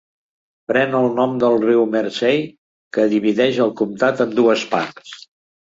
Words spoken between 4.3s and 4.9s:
dues